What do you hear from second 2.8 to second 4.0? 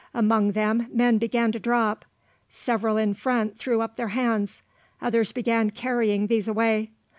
in front threw up